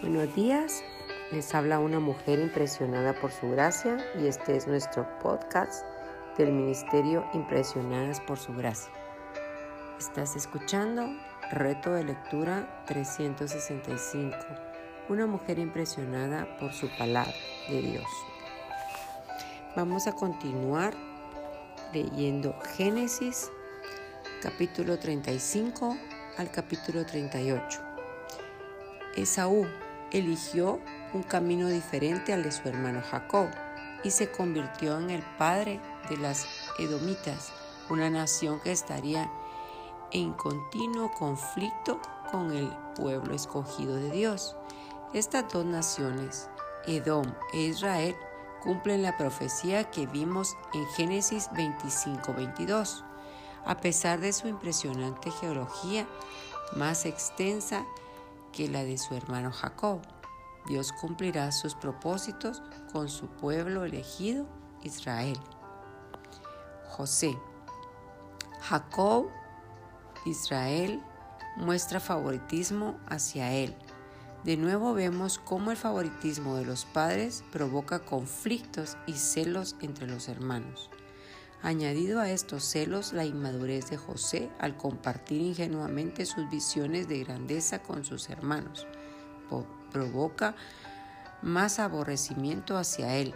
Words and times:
Buenos 0.00 0.32
días, 0.36 0.84
les 1.32 1.52
habla 1.56 1.80
una 1.80 1.98
mujer 1.98 2.38
impresionada 2.38 3.14
por 3.14 3.32
su 3.32 3.50
gracia 3.50 3.98
y 4.16 4.28
este 4.28 4.56
es 4.56 4.68
nuestro 4.68 5.08
podcast 5.18 5.84
del 6.36 6.52
Ministerio 6.52 7.28
Impresionadas 7.34 8.20
por 8.20 8.38
su 8.38 8.54
gracia. 8.54 8.92
Estás 9.98 10.36
escuchando 10.36 11.08
Reto 11.50 11.94
de 11.94 12.04
Lectura 12.04 12.84
365, 12.86 14.36
una 15.08 15.26
mujer 15.26 15.58
impresionada 15.58 16.46
por 16.58 16.72
su 16.72 16.88
palabra 16.96 17.34
de 17.68 17.82
Dios. 17.82 18.06
Vamos 19.74 20.06
a 20.06 20.12
continuar 20.12 20.94
leyendo 21.92 22.54
Génesis 22.76 23.50
capítulo 24.42 24.96
35 24.96 25.96
al 26.36 26.52
capítulo 26.52 27.04
38. 27.04 27.80
Esaú 29.16 29.66
eligió 30.12 30.80
un 31.12 31.22
camino 31.22 31.68
diferente 31.68 32.32
al 32.32 32.42
de 32.42 32.52
su 32.52 32.68
hermano 32.68 33.02
Jacob 33.10 33.48
y 34.04 34.10
se 34.10 34.30
convirtió 34.30 34.98
en 34.98 35.10
el 35.10 35.22
padre 35.38 35.80
de 36.08 36.16
las 36.16 36.46
edomitas, 36.78 37.52
una 37.90 38.10
nación 38.10 38.60
que 38.60 38.72
estaría 38.72 39.30
en 40.12 40.32
continuo 40.34 41.10
conflicto 41.12 42.00
con 42.30 42.52
el 42.52 42.68
pueblo 42.94 43.34
escogido 43.34 43.96
de 43.96 44.10
Dios. 44.10 44.56
Estas 45.12 45.52
dos 45.52 45.64
naciones, 45.64 46.48
Edom 46.86 47.26
e 47.52 47.60
Israel, 47.60 48.14
cumplen 48.62 49.02
la 49.02 49.16
profecía 49.16 49.84
que 49.90 50.06
vimos 50.06 50.56
en 50.74 50.86
Génesis 50.88 51.48
25-22. 51.50 53.04
A 53.64 53.76
pesar 53.78 54.20
de 54.20 54.32
su 54.32 54.48
impresionante 54.48 55.30
geología, 55.30 56.06
más 56.76 57.06
extensa 57.06 57.84
que 58.58 58.66
la 58.66 58.82
de 58.82 58.98
su 58.98 59.14
hermano 59.14 59.52
Jacob. 59.52 60.00
Dios 60.66 60.90
cumplirá 60.92 61.52
sus 61.52 61.76
propósitos 61.76 62.60
con 62.92 63.08
su 63.08 63.28
pueblo 63.28 63.84
elegido, 63.84 64.48
Israel. 64.82 65.38
José. 66.88 67.38
Jacob, 68.60 69.28
Israel, 70.26 71.00
muestra 71.56 72.00
favoritismo 72.00 72.98
hacia 73.06 73.52
él. 73.52 73.76
De 74.42 74.56
nuevo 74.56 74.92
vemos 74.92 75.38
cómo 75.38 75.70
el 75.70 75.76
favoritismo 75.76 76.56
de 76.56 76.64
los 76.64 76.84
padres 76.84 77.44
provoca 77.52 78.00
conflictos 78.00 78.96
y 79.06 79.12
celos 79.12 79.76
entre 79.80 80.08
los 80.08 80.28
hermanos. 80.28 80.90
Añadido 81.62 82.20
a 82.20 82.30
estos 82.30 82.64
celos 82.64 83.12
la 83.12 83.24
inmadurez 83.24 83.90
de 83.90 83.96
José 83.96 84.48
al 84.60 84.76
compartir 84.76 85.40
ingenuamente 85.40 86.24
sus 86.24 86.48
visiones 86.48 87.08
de 87.08 87.24
grandeza 87.24 87.80
con 87.80 88.04
sus 88.04 88.30
hermanos, 88.30 88.86
provoca 89.90 90.54
más 91.42 91.78
aborrecimiento 91.78 92.76
hacia 92.76 93.16
él, 93.16 93.34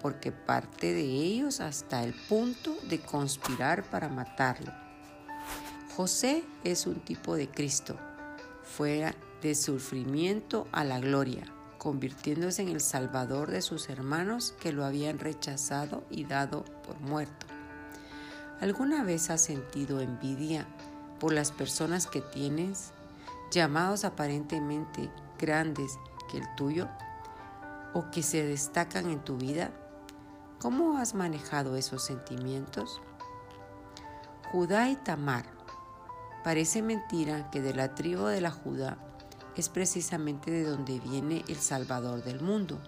porque 0.00 0.32
parte 0.32 0.92
de 0.92 1.02
ellos 1.02 1.60
hasta 1.60 2.02
el 2.02 2.14
punto 2.28 2.76
de 2.88 3.00
conspirar 3.00 3.84
para 3.84 4.08
matarlo. 4.08 4.72
José 5.96 6.42
es 6.64 6.86
un 6.86 7.00
tipo 7.00 7.36
de 7.36 7.48
Cristo, 7.48 7.96
fuera 8.62 9.14
de 9.42 9.54
sufrimiento 9.54 10.66
a 10.72 10.82
la 10.84 10.98
gloria, 10.98 11.44
convirtiéndose 11.84 12.62
en 12.62 12.70
el 12.70 12.80
salvador 12.80 13.50
de 13.50 13.60
sus 13.60 13.90
hermanos 13.90 14.54
que 14.58 14.72
lo 14.72 14.86
habían 14.86 15.18
rechazado 15.18 16.02
y 16.08 16.24
dado 16.24 16.64
por 16.82 16.98
muerto. 16.98 17.44
¿Alguna 18.58 19.04
vez 19.04 19.28
has 19.28 19.42
sentido 19.42 20.00
envidia 20.00 20.66
por 21.20 21.34
las 21.34 21.52
personas 21.52 22.06
que 22.06 22.22
tienes, 22.22 22.92
llamados 23.50 24.06
aparentemente 24.06 25.10
grandes 25.38 25.98
que 26.30 26.38
el 26.38 26.54
tuyo, 26.56 26.88
o 27.92 28.10
que 28.10 28.22
se 28.22 28.42
destacan 28.42 29.10
en 29.10 29.20
tu 29.20 29.36
vida? 29.36 29.70
¿Cómo 30.60 30.96
has 30.96 31.14
manejado 31.14 31.76
esos 31.76 32.02
sentimientos? 32.02 33.02
Judá 34.50 34.88
y 34.88 34.96
Tamar. 34.96 35.44
Parece 36.44 36.80
mentira 36.80 37.50
que 37.50 37.60
de 37.60 37.74
la 37.74 37.94
tribu 37.94 38.24
de 38.24 38.40
la 38.40 38.50
Judá 38.50 38.96
es 39.56 39.68
precisamente 39.68 40.50
de 40.50 40.64
donde 40.64 40.98
viene 41.00 41.44
el 41.48 41.56
Salvador 41.56 42.22
del 42.24 42.40
mundo. 42.40 42.78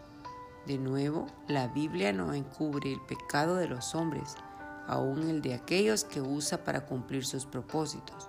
De 0.67 0.79
nuevo, 0.79 1.27
la 1.47 1.69
Biblia 1.69 2.13
no 2.13 2.35
encubre 2.35 2.93
el 2.93 3.01
pecado 3.01 3.55
de 3.55 3.69
los 3.69 3.95
hombres, 3.95 4.35
aun 4.89 5.29
el 5.29 5.43
de 5.43 5.55
aquellos 5.55 6.05
que 6.05 6.21
usa 6.21 6.65
para 6.65 6.87
cumplir 6.87 7.25
sus 7.25 7.47
propósitos. 7.47 8.29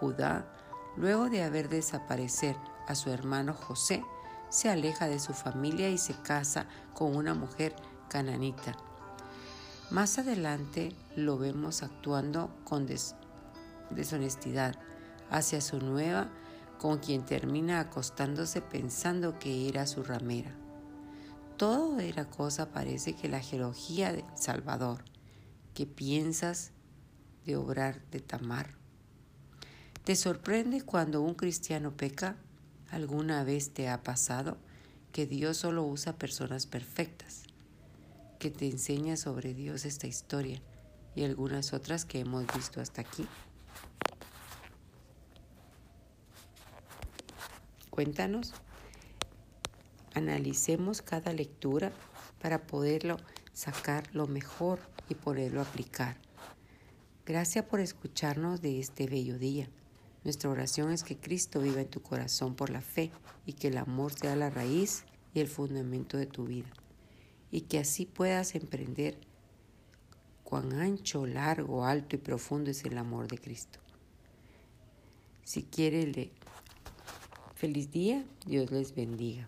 Judá, 0.00 0.46
luego 0.96 1.30
de 1.30 1.44
haber 1.44 1.68
desaparecer 1.68 2.56
a 2.88 2.94
su 2.94 3.10
hermano 3.10 3.54
José, 3.54 4.02
se 4.48 4.68
aleja 4.68 5.06
de 5.06 5.20
su 5.20 5.32
familia 5.32 5.88
y 5.88 5.98
se 5.98 6.14
casa 6.14 6.66
con 6.94 7.16
una 7.16 7.34
mujer 7.34 7.74
cananita. 8.08 8.76
Más 9.90 10.18
adelante 10.18 10.94
lo 11.16 11.38
vemos 11.38 11.82
actuando 11.82 12.50
con 12.64 12.86
deshonestidad 13.90 14.74
hacia 15.30 15.60
su 15.60 15.78
nueva 15.78 16.28
con 16.82 16.98
quien 16.98 17.24
termina 17.24 17.78
acostándose 17.78 18.60
pensando 18.60 19.38
que 19.38 19.68
era 19.68 19.86
su 19.86 20.02
ramera. 20.02 20.50
Todo 21.56 22.00
era 22.00 22.28
cosa 22.28 22.72
parece 22.72 23.14
que 23.14 23.28
la 23.28 23.38
geología 23.38 24.10
del 24.10 24.24
Salvador. 24.34 25.04
¿Qué 25.74 25.86
piensas 25.86 26.72
de 27.46 27.54
obrar 27.54 28.02
de 28.10 28.18
Tamar? 28.18 28.74
¿Te 30.02 30.16
sorprende 30.16 30.82
cuando 30.82 31.22
un 31.22 31.34
cristiano 31.34 31.96
peca? 31.96 32.34
¿Alguna 32.90 33.44
vez 33.44 33.72
te 33.72 33.88
ha 33.88 34.02
pasado 34.02 34.56
que 35.12 35.24
Dios 35.24 35.58
solo 35.58 35.84
usa 35.84 36.16
personas 36.18 36.66
perfectas? 36.66 37.44
Que 38.40 38.50
te 38.50 38.68
enseña 38.68 39.16
sobre 39.16 39.54
Dios 39.54 39.84
esta 39.84 40.08
historia 40.08 40.60
y 41.14 41.22
algunas 41.22 41.74
otras 41.74 42.04
que 42.04 42.18
hemos 42.18 42.44
visto 42.56 42.80
hasta 42.80 43.02
aquí. 43.02 43.24
Cuéntanos, 47.92 48.54
analicemos 50.14 51.02
cada 51.02 51.34
lectura 51.34 51.92
para 52.40 52.66
poderlo 52.66 53.18
sacar 53.52 54.08
lo 54.14 54.26
mejor 54.26 54.80
y 55.10 55.14
poderlo 55.14 55.60
aplicar. 55.60 56.16
Gracias 57.26 57.66
por 57.66 57.80
escucharnos 57.80 58.62
de 58.62 58.80
este 58.80 59.06
bello 59.06 59.38
día. 59.38 59.68
Nuestra 60.24 60.48
oración 60.48 60.90
es 60.90 61.04
que 61.04 61.18
Cristo 61.18 61.60
viva 61.60 61.82
en 61.82 61.90
tu 61.90 62.00
corazón 62.00 62.54
por 62.54 62.70
la 62.70 62.80
fe 62.80 63.10
y 63.44 63.52
que 63.52 63.68
el 63.68 63.76
amor 63.76 64.14
sea 64.14 64.36
la 64.36 64.48
raíz 64.48 65.04
y 65.34 65.40
el 65.40 65.48
fundamento 65.48 66.16
de 66.16 66.24
tu 66.24 66.46
vida. 66.46 66.70
Y 67.50 67.60
que 67.60 67.78
así 67.78 68.06
puedas 68.06 68.54
emprender 68.54 69.18
cuán 70.44 70.72
ancho, 70.72 71.26
largo, 71.26 71.84
alto 71.84 72.16
y 72.16 72.20
profundo 72.20 72.70
es 72.70 72.86
el 72.86 72.96
amor 72.96 73.28
de 73.28 73.36
Cristo. 73.36 73.80
Si 75.44 75.64
quiere 75.64 76.06
Feliz 77.62 77.92
día, 77.92 78.24
Dios 78.44 78.72
les 78.72 78.92
bendiga. 78.92 79.46